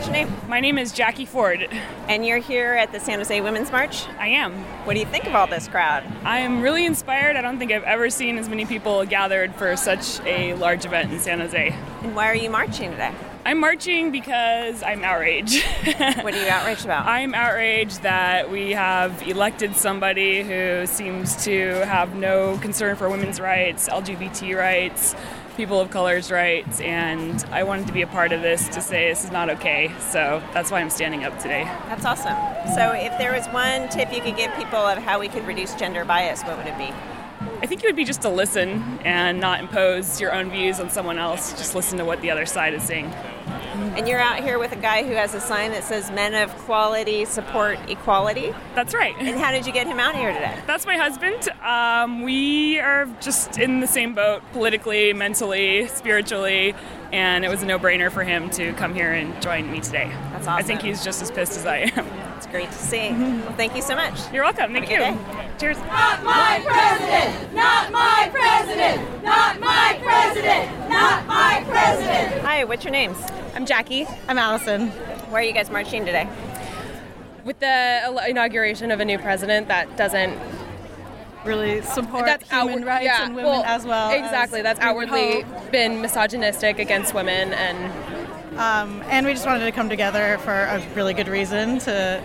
What's 0.00 0.08
your 0.08 0.26
name? 0.26 0.34
My 0.48 0.60
name 0.60 0.78
is 0.78 0.92
Jackie 0.92 1.26
Ford. 1.26 1.68
And 2.08 2.24
you're 2.24 2.38
here 2.38 2.72
at 2.72 2.90
the 2.90 2.98
San 2.98 3.18
Jose 3.18 3.38
Women's 3.38 3.70
March? 3.70 4.08
I 4.18 4.28
am. 4.28 4.54
What 4.86 4.94
do 4.94 5.00
you 5.00 5.04
think 5.04 5.26
of 5.26 5.34
all 5.34 5.46
this 5.46 5.68
crowd? 5.68 6.04
I 6.24 6.38
am 6.38 6.62
really 6.62 6.86
inspired. 6.86 7.36
I 7.36 7.42
don't 7.42 7.58
think 7.58 7.70
I've 7.70 7.82
ever 7.82 8.08
seen 8.08 8.38
as 8.38 8.48
many 8.48 8.64
people 8.64 9.04
gathered 9.04 9.54
for 9.56 9.76
such 9.76 10.18
a 10.20 10.54
large 10.54 10.86
event 10.86 11.12
in 11.12 11.20
San 11.20 11.40
Jose. 11.40 11.76
And 12.00 12.16
why 12.16 12.30
are 12.30 12.34
you 12.34 12.48
marching 12.48 12.92
today? 12.92 13.12
I'm 13.44 13.60
marching 13.60 14.10
because 14.10 14.82
I'm 14.82 15.04
outraged. 15.04 15.62
What 16.22 16.34
are 16.34 16.42
you 16.42 16.48
outraged 16.48 16.86
about? 16.86 17.06
I'm 17.06 17.34
outraged 17.34 18.02
that 18.02 18.50
we 18.50 18.70
have 18.70 19.26
elected 19.28 19.76
somebody 19.76 20.42
who 20.42 20.86
seems 20.86 21.44
to 21.44 21.84
have 21.86 22.14
no 22.14 22.56
concern 22.58 22.96
for 22.96 23.10
women's 23.10 23.38
rights, 23.38 23.88
LGBT 23.88 24.56
rights, 24.56 25.14
people 25.60 25.78
of 25.78 25.90
color's 25.90 26.30
rights, 26.30 26.80
and 26.80 27.44
I 27.50 27.64
wanted 27.64 27.86
to 27.88 27.92
be 27.92 28.00
a 28.00 28.06
part 28.06 28.32
of 28.32 28.40
this 28.40 28.66
to 28.70 28.80
say 28.80 29.10
this 29.10 29.24
is 29.24 29.30
not 29.30 29.50
okay. 29.50 29.92
So 30.08 30.42
that's 30.54 30.70
why 30.70 30.80
I'm 30.80 30.88
standing 30.88 31.22
up 31.24 31.38
today. 31.38 31.64
That's 31.86 32.06
awesome. 32.06 32.34
So, 32.74 32.92
if 32.92 33.18
there 33.18 33.34
was 33.34 33.46
one 33.48 33.90
tip 33.90 34.10
you 34.10 34.22
could 34.22 34.38
give 34.38 34.54
people 34.54 34.78
of 34.78 34.96
how 34.96 35.20
we 35.20 35.28
could 35.28 35.46
reduce 35.46 35.74
gender 35.74 36.02
bias, 36.06 36.42
what 36.44 36.56
would 36.56 36.66
it 36.66 36.78
be? 36.78 36.90
I 37.60 37.66
think 37.66 37.84
it 37.84 37.86
would 37.86 37.96
be 37.96 38.06
just 38.06 38.22
to 38.22 38.30
listen 38.30 39.00
and 39.04 39.38
not 39.38 39.60
impose 39.60 40.18
your 40.18 40.32
own 40.32 40.50
views 40.50 40.80
on 40.80 40.88
someone 40.88 41.18
else. 41.18 41.52
Just 41.52 41.74
listen 41.74 41.98
to 41.98 42.06
what 42.06 42.22
the 42.22 42.30
other 42.30 42.46
side 42.46 42.72
is 42.72 42.82
saying. 42.82 43.12
And 43.72 44.08
you're 44.08 44.20
out 44.20 44.42
here 44.42 44.58
with 44.58 44.72
a 44.72 44.76
guy 44.76 45.04
who 45.04 45.12
has 45.12 45.34
a 45.34 45.40
sign 45.40 45.70
that 45.72 45.84
says 45.84 46.10
"Men 46.10 46.34
of 46.34 46.56
Quality 46.58 47.24
Support 47.24 47.78
Equality." 47.88 48.54
That's 48.74 48.94
right. 48.94 49.14
And 49.18 49.38
how 49.38 49.52
did 49.52 49.66
you 49.66 49.72
get 49.72 49.86
him 49.86 50.00
out 50.00 50.16
here 50.16 50.32
today? 50.32 50.58
That's 50.66 50.86
my 50.86 50.96
husband. 50.96 51.48
Um, 51.62 52.22
we 52.22 52.80
are 52.80 53.06
just 53.20 53.58
in 53.58 53.80
the 53.80 53.86
same 53.86 54.14
boat 54.14 54.42
politically, 54.52 55.12
mentally, 55.12 55.86
spiritually, 55.88 56.74
and 57.12 57.44
it 57.44 57.48
was 57.48 57.62
a 57.62 57.66
no 57.66 57.78
brainer 57.78 58.10
for 58.10 58.24
him 58.24 58.50
to 58.50 58.72
come 58.74 58.94
here 58.94 59.12
and 59.12 59.40
join 59.40 59.70
me 59.70 59.80
today. 59.80 60.10
That's 60.32 60.46
awesome. 60.46 60.52
I 60.52 60.62
think 60.62 60.82
he's 60.82 61.04
just 61.04 61.22
as 61.22 61.30
pissed 61.30 61.56
as 61.56 61.66
I 61.66 61.90
am. 61.96 62.06
It's 62.36 62.46
great 62.46 62.68
to 62.68 62.78
see. 62.78 63.10
Well, 63.12 63.52
thank 63.52 63.76
you 63.76 63.82
so 63.82 63.94
much. 63.94 64.18
You're 64.32 64.44
welcome. 64.44 64.72
Thank 64.72 64.88
Have 64.88 65.14
you. 65.14 65.58
Cheers. 65.58 65.78
Not 65.78 66.24
my 66.24 66.62
president! 66.64 67.54
Not 67.54 67.92
my 67.92 68.28
president! 68.32 69.22
Not 69.22 69.60
my 69.60 69.98
president! 70.02 70.88
Not 70.88 71.26
my 71.26 71.64
president! 71.68 72.42
Hi, 72.42 72.64
what's 72.64 72.82
your 72.82 72.92
names? 72.92 73.18
I'm 73.54 73.66
Jackie. 73.66 74.06
I'm 74.28 74.38
Allison. 74.38 74.88
Where 75.30 75.40
are 75.40 75.44
you 75.44 75.52
guys 75.52 75.70
marching 75.70 76.04
today? 76.06 76.28
With 77.44 77.58
the 77.60 78.24
inauguration 78.28 78.90
of 78.90 79.00
a 79.00 79.04
new 79.04 79.18
president 79.18 79.68
that 79.68 79.96
doesn't 79.96 80.38
Really 81.44 81.80
support 81.80 82.26
that's 82.26 82.48
human 82.50 82.68
outward- 82.68 82.84
rights 82.84 83.04
yeah, 83.04 83.24
and 83.24 83.34
women 83.34 83.50
well, 83.50 83.64
as 83.64 83.86
well. 83.86 84.10
as 84.10 84.20
Exactly, 84.20 84.60
that's 84.60 84.78
we 84.78 84.84
would 84.84 85.08
outwardly 85.08 85.40
hope. 85.40 85.72
been 85.72 86.02
misogynistic 86.02 86.78
against 86.78 87.14
women, 87.14 87.54
and 87.54 88.58
Um, 88.58 89.02
and 89.08 89.24
we 89.24 89.32
just 89.32 89.46
wanted 89.46 89.64
to 89.64 89.72
come 89.72 89.88
together 89.88 90.36
for 90.44 90.52
a 90.52 90.82
really 90.94 91.14
good 91.14 91.28
reason 91.28 91.78
to 91.78 92.20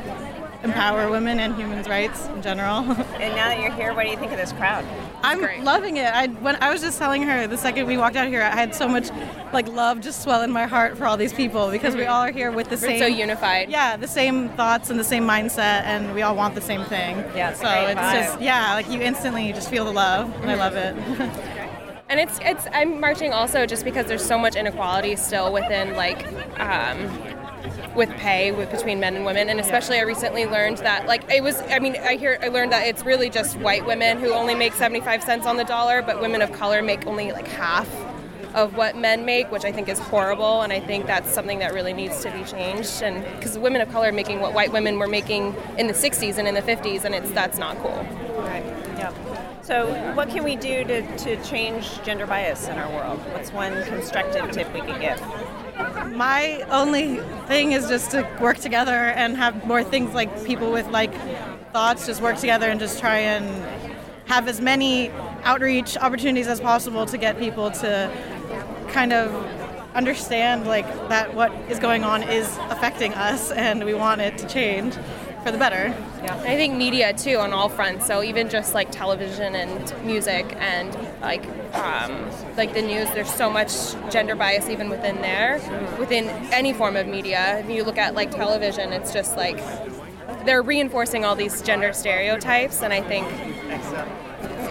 empower 0.63 1.09
women 1.09 1.39
and 1.39 1.55
human 1.55 1.81
rights 1.83 2.25
in 2.35 2.41
general. 2.41 2.79
And 3.21 3.33
now 3.35 3.47
that 3.47 3.59
you're 3.61 3.71
here, 3.71 3.93
what 3.93 4.03
do 4.03 4.11
you 4.11 4.17
think 4.17 4.33
of 4.33 4.37
this 4.37 4.51
crowd? 4.51 4.83
I'm 5.25 5.39
great. 5.39 5.63
loving 5.63 5.97
it. 5.97 6.05
I 6.13 6.27
when 6.27 6.55
I 6.57 6.71
was 6.71 6.81
just 6.81 6.97
telling 6.97 7.23
her 7.23 7.47
the 7.47 7.57
second 7.57 7.87
we 7.87 7.97
walked 7.97 8.15
out 8.15 8.27
here, 8.27 8.41
I 8.41 8.55
had 8.55 8.73
so 8.75 8.87
much 8.87 9.09
like 9.53 9.67
love 9.67 10.01
just 10.01 10.21
swell 10.23 10.41
in 10.41 10.51
my 10.51 10.65
heart 10.65 10.97
for 10.97 11.05
all 11.05 11.17
these 11.17 11.33
people 11.33 11.71
because 11.71 11.95
we 11.95 12.05
all 12.05 12.21
are 12.21 12.31
here 12.31 12.51
with 12.51 12.69
the 12.69 12.75
we're 12.75 12.89
same 12.89 12.99
so 12.99 13.05
unified. 13.05 13.69
Yeah, 13.69 13.97
the 13.97 14.07
same 14.07 14.49
thoughts 14.49 14.89
and 14.89 14.99
the 14.99 15.03
same 15.03 15.25
mindset, 15.25 15.83
and 15.83 16.13
we 16.13 16.21
all 16.21 16.35
want 16.35 16.55
the 16.55 16.61
same 16.61 16.83
thing. 16.85 17.17
Yeah, 17.35 17.51
it's 17.51 17.61
so 17.61 17.67
it's 17.67 17.99
vibe. 17.99 18.25
just 18.25 18.41
yeah, 18.41 18.73
like 18.73 18.89
you 18.89 19.01
instantly 19.01 19.47
you 19.47 19.53
just 19.53 19.69
feel 19.69 19.85
the 19.85 19.93
love, 19.93 20.33
and 20.41 20.51
I 20.51 20.55
love 20.55 20.75
it. 20.75 20.95
And 22.07 22.19
it's 22.19 22.37
it's 22.43 22.67
I'm 22.71 22.99
marching 22.99 23.33
also 23.33 23.65
just 23.65 23.83
because 23.83 24.05
there's 24.05 24.23
so 24.23 24.37
much 24.37 24.55
inequality 24.55 25.15
still 25.15 25.51
within 25.51 25.95
like 25.95 26.23
um, 26.59 27.09
with 27.95 28.09
pay 28.11 28.51
with, 28.51 28.71
between 28.71 28.99
men 28.99 29.15
and 29.15 29.25
women, 29.25 29.49
and 29.49 29.59
especially 29.59 29.99
I 29.99 30.03
recently 30.03 30.45
learned 30.45 30.77
that 30.79 31.07
like 31.07 31.29
it 31.31 31.43
was 31.43 31.61
I 31.61 31.79
mean 31.79 31.95
I 31.97 32.15
hear 32.15 32.37
I 32.41 32.47
learned 32.47 32.71
that 32.71 32.87
it's 32.87 33.03
really 33.03 33.29
just 33.29 33.57
white 33.57 33.85
women 33.85 34.19
who 34.19 34.33
only 34.33 34.55
make 34.55 34.73
75 34.73 35.23
cents 35.23 35.45
on 35.45 35.57
the 35.57 35.65
dollar, 35.65 36.01
but 36.01 36.21
women 36.21 36.41
of 36.41 36.51
color 36.51 36.81
make 36.81 37.05
only 37.07 37.31
like 37.31 37.47
half 37.47 37.89
of 38.55 38.75
what 38.75 38.95
men 38.95 39.25
make, 39.25 39.51
which 39.51 39.65
I 39.65 39.71
think 39.71 39.89
is 39.89 39.99
horrible, 39.99 40.61
and 40.61 40.71
I 40.71 40.79
think 40.79 41.05
that's 41.05 41.31
something 41.31 41.59
that 41.59 41.73
really 41.73 41.91
needs 41.91 42.21
to 42.23 42.31
be 42.31 42.43
changed. 42.45 43.03
And 43.03 43.23
because 43.35 43.57
women 43.57 43.81
of 43.81 43.91
color 43.91 44.07
are 44.07 44.13
making 44.13 44.39
what 44.39 44.53
white 44.53 44.71
women 44.71 44.97
were 44.97 45.09
making 45.09 45.53
in 45.77 45.87
the 45.87 45.93
60s 45.93 46.37
and 46.37 46.47
in 46.47 46.55
the 46.55 46.61
50s, 46.61 47.03
and 47.03 47.13
it's 47.13 47.29
that's 47.31 47.57
not 47.57 47.77
cool. 47.79 48.07
Right. 48.37 48.63
Yeah. 48.97 49.13
So, 49.61 50.13
what 50.13 50.29
can 50.29 50.43
we 50.43 50.55
do 50.55 50.83
to, 50.85 51.17
to 51.17 51.43
change 51.43 52.01
gender 52.03 52.25
bias 52.25 52.67
in 52.67 52.77
our 52.77 52.89
world? 52.89 53.19
What's 53.33 53.51
one 53.51 53.83
constructive 53.85 54.49
tip 54.51 54.73
we 54.73 54.81
could 54.81 55.01
give? 55.01 55.19
My 56.13 56.65
only 56.69 57.17
thing 57.47 57.73
is 57.73 57.87
just 57.87 58.11
to 58.11 58.27
work 58.39 58.57
together 58.57 58.91
and 58.91 59.35
have 59.35 59.65
more 59.65 59.83
things 59.83 60.13
like 60.13 60.45
people 60.45 60.71
with 60.71 60.87
like 60.89 61.13
thoughts 61.73 62.05
just 62.05 62.21
work 62.21 62.37
together 62.37 62.69
and 62.69 62.79
just 62.79 62.99
try 62.99 63.17
and 63.17 63.45
have 64.25 64.47
as 64.47 64.61
many 64.61 65.09
outreach 65.43 65.97
opportunities 65.97 66.47
as 66.47 66.59
possible 66.59 67.05
to 67.05 67.17
get 67.17 67.37
people 67.37 67.69
to 67.69 68.11
kind 68.89 69.13
of 69.13 69.31
understand 69.93 70.65
like 70.67 70.87
that 71.09 71.33
what 71.33 71.51
is 71.69 71.79
going 71.79 72.03
on 72.03 72.23
is 72.23 72.57
affecting 72.69 73.13
us 73.13 73.51
and 73.51 73.83
we 73.83 73.93
want 73.93 74.21
it 74.21 74.37
to 74.37 74.47
change 74.47 74.93
for 75.43 75.51
the 75.51 75.57
better. 75.57 75.93
And 76.21 76.31
I 76.31 76.55
think 76.55 76.75
media 76.75 77.13
too 77.13 77.37
on 77.37 77.53
all 77.53 77.69
fronts. 77.69 78.07
So 78.07 78.23
even 78.23 78.49
just 78.49 78.73
like 78.73 78.91
television 78.91 79.55
and 79.55 80.05
music 80.05 80.55
and 80.57 80.91
like 81.25 81.43
um, 81.75 82.29
like 82.55 82.73
the 82.73 82.81
news, 82.83 83.09
there's 83.11 83.33
so 83.33 83.49
much 83.49 83.71
gender 84.11 84.35
bias 84.35 84.69
even 84.69 84.89
within 84.89 85.21
there, 85.21 85.59
within 85.99 86.27
any 86.53 86.71
form 86.71 86.95
of 86.95 87.07
media. 87.07 87.57
If 87.59 87.69
you 87.69 87.83
look 87.83 87.97
at 87.97 88.13
like 88.13 88.29
television, 88.31 88.93
it's 88.93 89.11
just 89.11 89.35
like 89.35 89.57
they're 90.45 90.61
reinforcing 90.61 91.25
all 91.25 91.35
these 91.35 91.61
gender 91.63 91.91
stereotypes, 91.93 92.83
and 92.83 92.93
I 92.93 93.01
think 93.01 93.27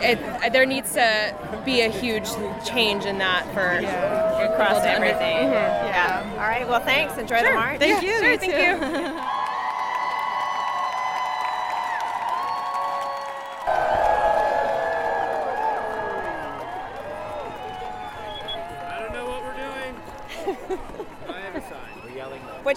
it, 0.02 0.52
there 0.52 0.64
needs 0.64 0.92
to 0.92 1.34
be 1.64 1.80
a 1.80 1.88
huge 1.88 2.28
change 2.64 3.04
in 3.04 3.18
that 3.18 3.44
for 3.52 3.78
people 3.80 4.54
Across 4.54 4.82
to 4.84 4.94
under- 4.94 5.06
everything. 5.06 5.49
Mhm. 5.49 5.52
Yeah. 5.52 6.30
All 6.34 6.49
right. 6.49 6.68
Well, 6.68 6.80
thanks. 6.80 7.18
Enjoy 7.18 7.42
the 7.42 7.52
march. 7.52 7.78
Thank 7.80 8.02
you. 8.04 8.11
Sure, 8.12 8.30
you 8.30 8.38
thank 8.38 8.52
too. 8.52 8.58
you. 8.61 9.20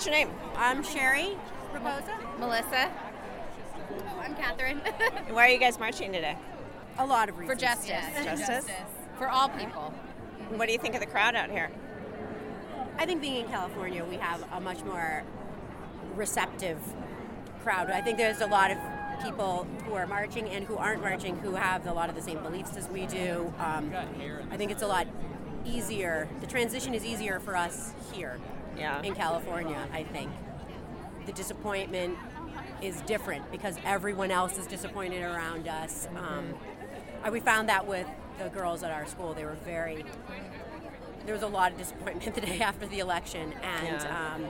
your 0.07 0.15
name? 0.15 0.29
I'm 0.55 0.83
Sherry 0.83 1.35
Raposa. 1.73 2.39
Melissa. 2.39 2.89
I'm 4.21 4.35
Catherine. 4.35 4.77
Why 5.29 5.47
are 5.47 5.49
you 5.49 5.59
guys 5.59 5.77
marching 5.79 6.13
today? 6.13 6.37
A 6.97 7.05
lot 7.05 7.27
of 7.27 7.37
reasons. 7.37 7.59
For 7.59 7.65
justice. 7.65 8.05
Justice? 8.23 8.67
For 9.17 9.27
all 9.27 9.49
people. 9.49 9.93
What 10.51 10.67
do 10.67 10.71
you 10.71 10.79
think 10.79 10.93
of 10.93 11.01
the 11.01 11.07
crowd 11.07 11.35
out 11.35 11.51
here? 11.51 11.69
I 12.97 13.05
think 13.05 13.19
being 13.19 13.43
in 13.43 13.47
California, 13.49 14.05
we 14.05 14.15
have 14.15 14.45
a 14.53 14.61
much 14.61 14.81
more 14.85 15.23
receptive 16.15 16.79
crowd. 17.61 17.91
I 17.91 17.99
think 17.99 18.17
there's 18.17 18.39
a 18.39 18.47
lot 18.47 18.71
of 18.71 18.77
people 19.21 19.67
who 19.83 19.93
are 19.93 20.07
marching 20.07 20.47
and 20.47 20.63
who 20.63 20.77
aren't 20.77 21.01
marching 21.01 21.35
who 21.39 21.55
have 21.55 21.85
a 21.85 21.91
lot 21.91 22.07
of 22.07 22.15
the 22.15 22.21
same 22.21 22.41
beliefs 22.43 22.77
as 22.77 22.87
we 22.87 23.07
do. 23.07 23.53
Um, 23.59 23.91
I 24.51 24.55
think 24.55 24.71
it's 24.71 24.83
a 24.83 24.87
lot 24.87 25.05
easier. 25.65 26.29
The 26.39 26.47
transition 26.47 26.93
is 26.93 27.03
easier 27.03 27.41
for 27.41 27.57
us 27.57 27.93
here 28.13 28.39
Yeah. 28.77 29.01
in 29.01 29.13
California, 29.15 29.87
I 29.91 30.03
think. 30.03 30.31
The 31.25 31.31
disappointment 31.33 32.17
is 32.81 33.01
different 33.01 33.51
because 33.51 33.75
everyone 33.83 34.31
else 34.31 34.57
is 34.57 34.67
disappointed 34.67 35.23
around 35.23 35.67
us. 35.67 36.07
Um, 36.15 36.53
uh, 37.25 37.31
we 37.31 37.39
found 37.39 37.69
that 37.69 37.87
with 37.87 38.07
the 38.37 38.49
girls 38.49 38.83
at 38.83 38.91
our 38.91 39.05
school. 39.07 39.33
They 39.33 39.43
were 39.45 39.57
very, 39.65 40.05
there 41.25 41.33
was 41.33 41.43
a 41.43 41.47
lot 41.47 41.71
of 41.71 41.77
disappointment 41.77 42.35
the 42.35 42.41
day 42.41 42.59
after 42.61 42.85
the 42.87 42.99
election. 42.99 43.53
And, 43.63 43.87
Yeah. 44.01 44.33
um, 44.35 44.45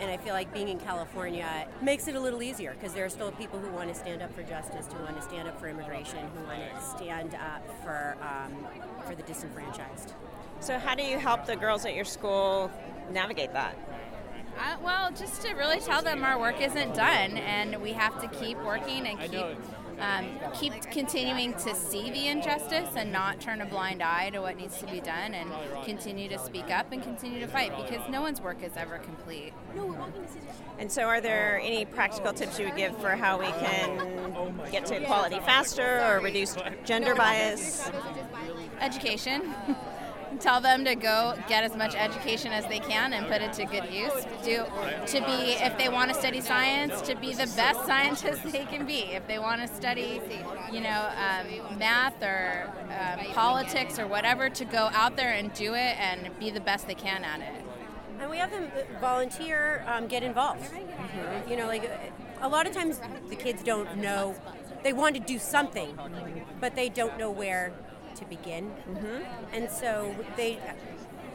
and 0.00 0.10
I 0.10 0.16
feel 0.16 0.34
like 0.34 0.52
being 0.52 0.68
in 0.68 0.80
California 0.80 1.68
makes 1.80 2.08
it 2.08 2.16
a 2.16 2.20
little 2.20 2.42
easier 2.42 2.72
because 2.74 2.92
there 2.94 3.04
are 3.04 3.08
still 3.08 3.30
people 3.30 3.60
who 3.60 3.68
want 3.70 3.88
to 3.90 3.94
stand 3.94 4.22
up 4.22 4.34
for 4.34 4.42
justice, 4.42 4.86
who 4.92 5.02
want 5.04 5.16
to 5.16 5.22
stand 5.22 5.46
up 5.46 5.58
for 5.60 5.68
immigration, 5.68 6.18
who 6.36 6.44
want 6.46 6.58
to 6.74 6.82
stand 6.82 7.34
up 7.36 7.62
for, 7.84 8.16
um, 8.20 8.66
for 9.06 9.14
the 9.14 9.22
disenfranchised. 9.22 10.12
So, 10.64 10.78
how 10.78 10.94
do 10.94 11.02
you 11.02 11.18
help 11.18 11.44
the 11.44 11.56
girls 11.56 11.84
at 11.84 11.94
your 11.94 12.06
school 12.06 12.70
navigate 13.12 13.52
that? 13.52 13.76
Uh, 14.58 14.76
well, 14.82 15.12
just 15.12 15.42
to 15.42 15.52
really 15.52 15.78
tell 15.78 16.02
them 16.02 16.24
our 16.24 16.40
work 16.40 16.58
isn't 16.58 16.94
done, 16.94 17.36
and 17.36 17.82
we 17.82 17.92
have 17.92 18.18
to 18.22 18.28
keep 18.28 18.56
working 18.64 19.06
and 19.06 19.18
keep 19.30 19.44
um, 20.00 20.26
keep 20.54 20.72
continuing 20.90 21.52
to 21.52 21.74
see 21.74 22.10
the 22.10 22.28
injustice 22.28 22.88
and 22.96 23.12
not 23.12 23.42
turn 23.42 23.60
a 23.60 23.66
blind 23.66 24.02
eye 24.02 24.30
to 24.30 24.40
what 24.40 24.56
needs 24.56 24.78
to 24.78 24.86
be 24.86 25.00
done, 25.00 25.34
and 25.34 25.50
continue 25.84 26.30
to 26.30 26.38
speak 26.38 26.70
up 26.70 26.92
and 26.92 27.02
continue 27.02 27.40
to 27.40 27.46
fight 27.46 27.70
because 27.76 28.00
no 28.08 28.22
one's 28.22 28.40
work 28.40 28.62
is 28.62 28.72
ever 28.74 28.96
complete. 28.96 29.52
And 30.78 30.90
so, 30.90 31.02
are 31.02 31.20
there 31.20 31.60
any 31.62 31.84
practical 31.84 32.32
tips 32.32 32.58
you 32.58 32.64
would 32.64 32.76
give 32.76 32.96
for 33.02 33.10
how 33.10 33.38
we 33.38 33.48
can 33.60 34.54
get 34.72 34.86
to 34.86 34.96
equality 34.96 35.40
faster 35.40 36.00
or 36.06 36.20
reduce 36.20 36.56
gender 36.86 37.14
bias? 37.14 37.90
Education. 38.80 39.54
Tell 40.40 40.60
them 40.60 40.84
to 40.84 40.94
go 40.94 41.34
get 41.48 41.64
as 41.64 41.76
much 41.76 41.94
education 41.94 42.52
as 42.52 42.66
they 42.66 42.78
can 42.78 43.12
and 43.12 43.26
put 43.26 43.40
it 43.40 43.52
to 43.54 43.64
good 43.64 43.92
use. 43.92 44.12
Do 44.44 44.64
to 45.06 45.24
be 45.24 45.52
if 45.62 45.78
they 45.78 45.88
want 45.88 46.12
to 46.12 46.18
study 46.18 46.40
science, 46.40 47.00
to 47.02 47.14
be 47.14 47.32
the 47.32 47.50
best 47.56 47.84
scientists 47.86 48.50
they 48.52 48.64
can 48.64 48.86
be. 48.86 49.00
If 49.12 49.26
they 49.26 49.38
want 49.38 49.60
to 49.62 49.68
study, 49.74 50.20
you 50.72 50.80
know, 50.80 51.10
um, 51.16 51.78
math 51.78 52.22
or 52.22 52.70
um, 52.88 53.26
politics 53.32 53.98
or 53.98 54.06
whatever, 54.06 54.50
to 54.50 54.64
go 54.64 54.90
out 54.92 55.16
there 55.16 55.32
and 55.32 55.52
do 55.52 55.74
it 55.74 55.98
and 55.98 56.30
be 56.38 56.50
the 56.50 56.60
best 56.60 56.86
they 56.86 56.94
can 56.94 57.24
at 57.24 57.40
it. 57.40 57.64
And 58.20 58.30
we 58.30 58.38
have 58.38 58.50
them 58.50 58.70
volunteer, 59.00 59.84
um, 59.86 60.06
get 60.06 60.22
involved. 60.22 60.70
You 61.48 61.56
know, 61.56 61.66
like 61.66 61.90
a 62.40 62.48
lot 62.48 62.66
of 62.66 62.74
times 62.74 63.00
the 63.28 63.36
kids 63.36 63.62
don't 63.62 63.96
know, 63.96 64.34
they 64.82 64.92
want 64.92 65.14
to 65.16 65.20
do 65.20 65.38
something, 65.38 65.98
but 66.60 66.76
they 66.76 66.88
don't 66.88 67.18
know 67.18 67.30
where 67.30 67.72
to 68.16 68.24
begin. 68.26 68.72
And 69.52 69.70
so 69.70 70.14
they, 70.36 70.58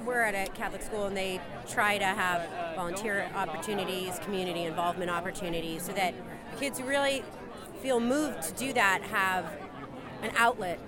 we're 0.05 0.21
at 0.21 0.35
a 0.35 0.51
Catholic 0.51 0.81
school 0.81 1.05
and 1.05 1.15
they 1.15 1.39
try 1.67 1.97
to 1.97 2.05
have 2.05 2.75
volunteer 2.75 3.29
opportunities, 3.35 4.19
community 4.19 4.63
involvement 4.63 5.11
opportunities, 5.11 5.83
so 5.83 5.91
that 5.93 6.13
kids 6.59 6.79
who 6.79 6.85
really 6.85 7.23
feel 7.81 7.99
moved 7.99 8.41
to 8.43 8.53
do 8.53 8.73
that 8.73 9.01
have 9.03 9.45
an 10.21 10.31
outlet 10.35 10.79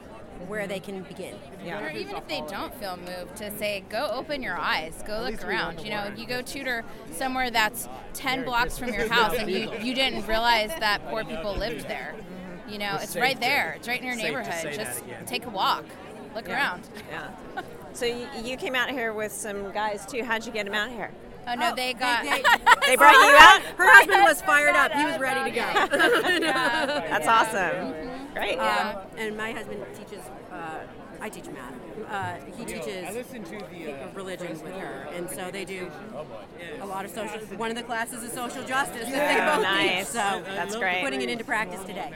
where 0.48 0.66
they 0.68 0.80
can 0.80 1.04
begin. 1.04 1.36
Or 1.68 1.90
even 1.92 2.16
if 2.16 2.28
they 2.28 2.42
don't 2.48 2.74
feel 2.76 2.98
moved, 2.98 3.38
to 3.38 3.56
say, 3.58 3.84
go 3.90 4.10
open 4.12 4.42
your 4.42 4.58
eyes, 4.58 5.04
go 5.06 5.22
look 5.22 5.44
around. 5.48 5.82
You 5.82 5.92
know, 5.92 6.12
you 6.16 6.26
go 6.26 6.42
tutor 6.42 6.84
somewhere 7.12 7.52
that's 7.52 7.88
10 8.14 8.44
blocks 8.44 8.78
from 8.78 8.92
your 8.94 9.08
house 9.08 9.36
and 9.38 9.50
you, 9.52 9.72
you 9.82 9.94
didn't 9.94 10.26
realize 10.28 10.70
that 10.80 11.08
poor 11.10 11.24
people 11.24 11.56
lived 11.56 11.88
there. 11.88 12.16
You 12.72 12.78
know, 12.80 12.94
It's 12.96 13.04
it's 13.04 13.14
safe 13.14 13.22
right 13.22 13.36
to- 13.36 13.40
there, 13.42 13.74
it's 13.78 13.88
right 13.88 14.00
in 14.00 14.06
your 14.06 14.16
neighborhood. 14.16 14.74
Just 14.74 15.04
take 15.26 15.46
a 15.46 15.50
walk, 15.50 15.84
look 16.34 16.48
Yeah. 16.48 16.54
around. 16.56 16.90
Yeah. 17.10 17.30
So 17.94 18.06
you, 18.06 18.26
you 18.42 18.56
came 18.56 18.74
out 18.74 18.90
here 18.90 19.12
with 19.12 19.34
some 19.34 19.70
guys 19.74 20.06
too. 20.06 20.24
How'd 20.24 20.46
you 20.46 20.54
get 20.54 20.64
them 20.64 20.74
out 20.74 20.90
here? 20.92 21.12
Oh 21.46 21.56
no, 21.56 21.76
they 21.76 21.94
got. 21.94 22.24
They 22.88 22.96
brought 22.96 23.12
you 23.16 23.36
out. 23.38 23.62
Her 23.78 23.92
husband 23.92 24.24
was 24.24 24.42
fired 24.42 24.74
up. 24.78 24.94
He 24.94 25.04
was 25.04 25.20
ready 25.20 25.52
to 25.52 25.56
go. 25.56 25.68
That's 26.40 27.28
awesome. 27.28 27.94
Great. 28.34 28.58
Um, 28.60 28.96
and 29.18 29.36
my 29.36 29.52
husband 29.52 29.84
teaches. 29.94 30.24
Uh, 30.50 30.80
I 31.22 31.30
teach 31.30 31.46
math. 31.46 31.74
Uh, 32.10 32.36
he 32.58 32.66
teaches 32.66 33.16
religion 34.16 34.50
with 34.64 34.74
her, 34.74 35.08
and 35.14 35.30
so 35.30 35.52
they 35.52 35.64
do 35.66 35.90
a 36.82 36.86
lot 36.86 37.06
of 37.06 37.12
social. 37.12 37.40
One 37.58 37.70
of 37.70 37.78
the 37.78 37.84
classes 37.84 38.24
is 38.24 38.34
social 38.34 38.64
justice. 38.64 39.08
that 39.10 39.38
they 39.38 39.42
Oh, 39.44 39.56
both 39.58 39.64
nice. 39.64 39.98
teach, 40.00 40.08
so 40.08 40.42
That's 40.46 40.76
great. 40.76 41.04
Putting 41.04 41.22
it 41.22 41.30
into 41.30 41.44
practice 41.46 41.82
today. 41.84 42.12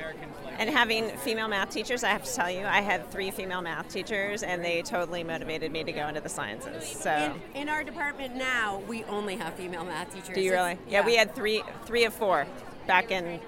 And 0.58 0.70
having 0.70 1.10
female 1.18 1.48
math 1.48 1.70
teachers, 1.70 2.04
I 2.04 2.10
have 2.10 2.24
to 2.24 2.34
tell 2.34 2.50
you, 2.50 2.66
I 2.66 2.82
had 2.82 3.12
three 3.12 3.30
female 3.30 3.62
math 3.62 3.90
teachers, 3.90 4.42
and 4.42 4.64
they 4.64 4.82
totally 4.82 5.24
motivated 5.24 5.72
me 5.72 5.84
to 5.84 5.92
go 5.92 6.08
into 6.08 6.22
the 6.22 6.30
sciences. 6.30 6.86
So. 6.88 7.36
In, 7.54 7.64
in 7.64 7.70
our 7.70 7.84
department 7.84 8.36
now, 8.36 8.82
we 8.88 9.04
only 9.06 9.36
have 9.36 9.54
female 9.54 9.84
math 9.86 10.14
teachers. 10.14 10.34
Do 10.34 10.42
you 10.42 10.52
really? 10.54 10.72
It's- 10.72 10.88
Yeah, 10.92 11.06
we 11.06 11.16
had 11.16 11.36
three, 11.36 11.62
three 11.86 12.06
of 12.06 12.14
four 12.14 12.48
back 12.88 13.12
in 13.12 13.40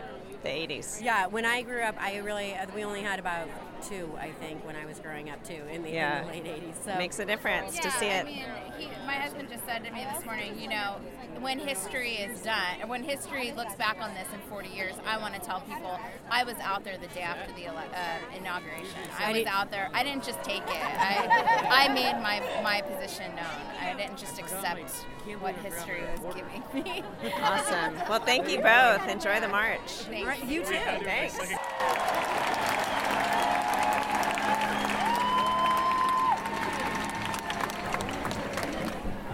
the 0.43 0.49
80s. 0.49 1.01
Yeah, 1.01 1.27
when 1.27 1.45
I 1.45 1.61
grew 1.61 1.81
up, 1.81 1.95
I 1.99 2.17
really 2.17 2.53
uh, 2.53 2.65
we 2.75 2.83
only 2.83 3.01
had 3.01 3.19
about 3.19 3.47
two, 3.87 4.09
I 4.19 4.31
think, 4.31 4.65
when 4.65 4.75
I 4.75 4.85
was 4.85 4.99
growing 4.99 5.29
up 5.29 5.43
too, 5.47 5.61
in 5.71 5.83
the, 5.83 5.89
Yeah. 5.91 6.19
in 6.21 6.27
the 6.27 6.33
late 6.33 6.45
'80s. 6.45 6.83
So 6.85 6.95
Makes 6.97 7.19
a 7.19 7.25
difference 7.25 7.77
to 7.79 7.87
Yeah, 7.87 7.99
see 7.99 8.09
I 8.09 8.13
it. 8.19 8.25
mean, 8.25 8.43
he, 8.77 8.87
my 9.05 9.13
husband 9.13 9.49
just 9.49 9.65
said 9.65 9.83
to 9.85 9.91
me 9.91 10.05
this 10.13 10.25
morning, 10.25 10.59
you 10.59 10.67
know, 10.67 10.95
when 11.39 11.59
history 11.59 12.13
is 12.13 12.41
done, 12.41 12.87
when 12.87 13.03
history 13.03 13.51
looks 13.55 13.75
back 13.75 13.97
on 14.01 14.13
this 14.13 14.27
in 14.33 14.39
40 14.49 14.69
years, 14.69 14.95
I 15.07 15.17
want 15.17 15.35
to 15.35 15.39
tell 15.39 15.61
people 15.61 15.99
I 16.29 16.43
was 16.43 16.55
out 16.61 16.83
there 16.83 16.97
the 16.97 17.07
day 17.07 17.21
after 17.21 17.51
the 17.53 17.65
ele- 17.67 17.77
uh, 17.77 18.37
inauguration. 18.37 18.99
I 19.19 19.31
was 19.31 19.45
out 19.45 19.69
there. 19.71 19.89
I 19.93 20.03
didn't 20.03 20.23
just 20.23 20.41
take 20.43 20.63
it. 20.63 20.83
I, 20.83 21.87
I 21.87 21.93
made 21.93 22.13
my 22.21 22.41
my 22.63 22.81
position 22.81 23.33
known. 23.35 23.45
I 23.81 23.93
didn't 23.93 24.17
just 24.17 24.39
accept 24.39 24.91
what 25.39 25.55
history 25.55 26.01
was 26.23 26.35
giving 26.35 26.63
me. 26.73 27.03
Awesome. 27.41 27.95
Well, 28.09 28.19
thank 28.19 28.49
you 28.49 28.59
both. 28.61 29.07
Enjoy 29.07 29.39
the 29.39 29.47
march. 29.49 29.79
Thank 30.09 30.27
Right, 30.27 30.43
you 30.45 30.61
too. 30.63 30.73
Thanks. 31.03 31.37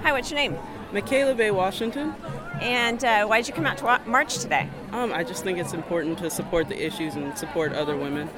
Hi, 0.04 0.12
what's 0.12 0.30
your 0.30 0.38
name? 0.38 0.58
Michaela 0.92 1.34
Bay 1.34 1.50
Washington. 1.50 2.14
And 2.60 3.02
uh, 3.06 3.26
why 3.26 3.40
did 3.40 3.48
you 3.48 3.54
come 3.54 3.66
out 3.66 3.78
to 3.78 3.86
wa- 3.86 4.02
march 4.06 4.38
today? 4.40 4.70
Um, 4.92 5.14
I 5.14 5.24
just 5.24 5.46
think 5.46 5.58
it's 5.60 5.72
important 5.72 6.18
to 6.18 6.30
support 6.30 6.68
the 6.68 6.86
issues 6.86 7.16
and 7.16 7.38
support 7.38 7.72
other 7.72 7.96
women. 7.96 8.30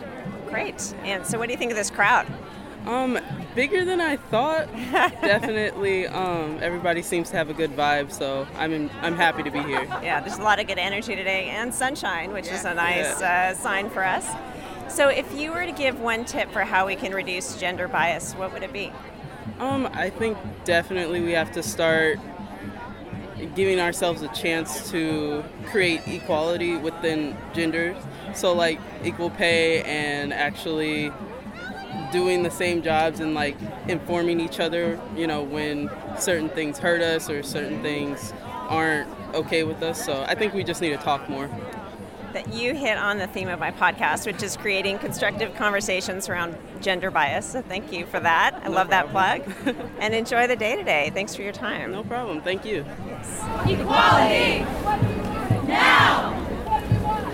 Great. 0.48 0.94
And 1.04 1.26
so, 1.26 1.40
what 1.40 1.48
do 1.48 1.54
you 1.54 1.58
think 1.58 1.72
of 1.72 1.78
this 1.78 1.90
crowd? 1.90 2.28
Um, 2.86 3.18
bigger 3.56 3.84
than 3.84 4.00
I 4.00 4.18
thought. 4.18 4.72
Definitely. 4.92 6.06
Um, 6.06 6.60
everybody 6.62 7.02
seems 7.02 7.32
to 7.32 7.38
have 7.38 7.50
a 7.50 7.54
good 7.56 7.72
vibe, 7.72 8.12
so 8.12 8.48
I'm 8.58 8.72
in, 8.72 8.92
I'm 9.02 9.16
happy 9.16 9.42
to 9.42 9.50
be 9.50 9.64
here. 9.64 9.86
Yeah, 10.04 10.22
there's 10.22 10.38
a 10.38 10.44
lot 10.44 10.60
of 10.60 10.68
good 10.68 10.78
energy 10.78 11.16
today 11.16 11.50
and 11.50 11.74
sunshine, 11.74 12.32
which 12.32 12.48
is 12.48 12.64
a 12.64 12.76
nice 12.76 13.20
uh, 13.24 13.56
sign 13.56 13.90
for 13.90 14.04
us. 14.04 14.30
So, 14.88 15.10
if 15.10 15.34
you 15.34 15.52
were 15.52 15.66
to 15.66 15.72
give 15.72 16.00
one 16.00 16.26
tip 16.26 16.52
for 16.52 16.62
how 16.62 16.86
we 16.86 16.96
can 16.96 17.12
reduce 17.12 17.58
gender 17.58 17.88
bias, 17.88 18.34
what 18.34 18.54
would 18.54 18.62
it 18.62 18.72
be? 18.72 18.92
Um, 19.60 19.88
I 19.94 20.10
think 20.10 20.38
definitely 20.66 21.22
we 21.22 21.32
have 21.32 21.52
to 21.54 21.64
start 21.64 22.20
giving 23.56 23.80
ourselves 23.80 24.22
a 24.22 24.28
chance 24.30 24.90
to 24.92 25.44
create 25.68 26.02
equality 26.08 26.78
within 26.78 27.36
genders. 27.54 27.98
So 28.34 28.54
like 28.54 28.80
equal 29.04 29.30
pay 29.30 29.82
and 29.84 30.34
actually 30.34 31.12
doing 32.12 32.44
the 32.44 32.52
same 32.52 32.82
jobs 32.82 33.20
and 33.20 33.34
like 33.34 33.58
informing 33.88 34.40
each 34.40 34.60
other, 34.60 35.00
you 35.16 35.28
know, 35.28 35.44
when 35.44 35.90
certain 36.20 36.50
things 36.50 36.78
hurt 36.78 37.02
us 37.02 37.30
or 37.30 37.44
certain 37.44 37.82
things 37.82 38.34
aren't 38.68 39.10
okay 39.34 39.64
with 39.64 39.82
us. 39.84 40.04
So 40.04 40.24
I 40.28 40.36
think 40.36 40.54
we 40.54 40.64
just 40.64 40.82
need 40.82 40.92
to 40.92 40.98
talk 40.98 41.30
more. 41.30 41.50
That 42.36 42.54
you 42.54 42.76
hit 42.76 42.98
on 42.98 43.18
the 43.18 43.28
theme 43.28 43.48
of 43.48 43.60
my 43.62 43.72
podcast, 43.72 44.26
which 44.26 44.44
is 44.44 44.58
creating 44.58 45.00
constructive 45.00 45.56
conversations 45.56 46.28
around 46.28 46.58
gender 46.82 47.10
bias. 47.10 47.46
So, 47.54 47.62
thank 47.62 47.94
you 47.94 48.06
for 48.06 48.20
that. 48.20 48.60
I 48.62 48.68
No 48.68 48.74
love 48.74 48.90
that 48.90 49.08
plug. 49.08 49.42
and 50.02 50.14
enjoy 50.14 50.46
the 50.46 50.58
day 50.58 50.76
today. 50.76 51.12
Thanks 51.14 51.34
for 51.34 51.44
your 51.44 51.54
time. 51.54 51.94
No 51.94 52.04
problem. 52.04 52.42
Thank 52.42 52.66
you. 52.66 52.82
Equality! 53.66 54.66
Now! 55.66 56.36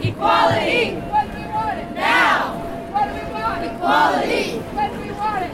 Equality! 0.04 0.92
Now! 1.96 2.62
Equality! 3.74 4.60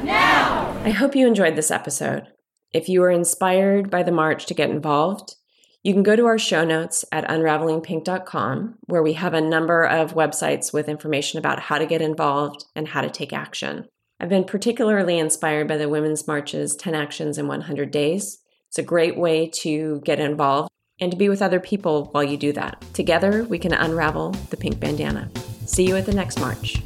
Now! 0.04 0.78
I 0.84 0.90
hope 0.90 1.16
you 1.16 1.26
enjoyed 1.26 1.56
this 1.56 1.72
episode. 1.72 2.28
If 2.74 2.90
you 2.90 3.00
were 3.00 3.12
inspired 3.12 3.90
by 3.90 4.04
the 4.04 4.12
march 4.12 4.46
to 4.48 4.54
get 4.54 4.70
involved, 4.70 5.37
you 5.88 5.94
can 5.94 6.04
go 6.04 6.18
to 6.18 6.26
our 6.26 6.38
show 6.38 6.66
notes 6.66 7.06
at 7.14 7.26
unravelingpink.com, 7.30 8.76
where 8.88 9.02
we 9.02 9.14
have 9.14 9.34
a 9.34 9.40
number 9.40 9.86
of 9.86 10.16
websites 10.16 10.74
with 10.74 10.90
information 10.90 11.40
about 11.40 11.62
how 11.62 11.78
to 11.78 11.86
get 11.86 12.02
involved 12.02 12.66
and 12.76 12.90
how 12.90 13.00
to 13.00 13.10
take 13.10 13.32
action. 13.32 13.88
I've 14.20 14.28
been 14.28 14.44
particularly 14.44 15.18
inspired 15.18 15.66
by 15.70 15.78
the 15.78 15.88
Women's 15.88 16.28
March's 16.28 16.76
10 16.76 16.94
Actions 16.94 17.38
in 17.38 17.48
100 17.48 17.90
Days. 17.90 18.40
It's 18.68 18.80
a 18.80 18.84
great 18.84 19.18
way 19.18 19.50
to 19.62 20.02
get 20.04 20.20
involved 20.20 20.70
and 21.00 21.10
to 21.10 21.18
be 21.18 21.30
with 21.30 21.42
other 21.42 21.62
people 21.62 22.10
while 22.12 22.24
you 22.26 22.36
do 22.36 22.52
that. 22.52 22.84
Together, 22.94 23.46
we 23.46 23.58
can 23.58 23.72
unravel 23.72 24.32
the 24.50 24.58
pink 24.58 24.82
bandana. 24.82 25.32
See 25.66 25.88
you 25.88 25.96
at 25.96 26.06
the 26.06 26.14
next 26.14 26.38
march. 26.42 26.82